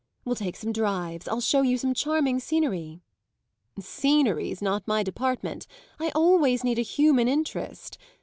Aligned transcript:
We'll 0.25 0.33
take 0.33 0.55
some 0.55 0.73
drives; 0.73 1.27
I'll 1.27 1.39
show 1.41 1.61
you 1.61 1.77
some 1.77 1.93
charming 1.93 2.39
scenery." 2.39 3.01
"Scenery's 3.79 4.59
not 4.59 4.87
my 4.87 5.03
department; 5.03 5.67
I 5.99 6.09
always 6.15 6.63
need 6.63 6.79
a 6.79 6.81
human 6.81 7.27
interest. 7.27 7.99